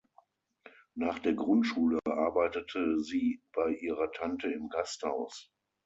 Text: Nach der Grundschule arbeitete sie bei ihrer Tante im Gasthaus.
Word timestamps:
Nach 0.95 1.19
der 1.19 1.33
Grundschule 1.33 1.99
arbeitete 2.07 2.99
sie 3.01 3.43
bei 3.53 3.69
ihrer 3.69 4.11
Tante 4.11 4.49
im 4.51 4.67
Gasthaus. 4.69 5.51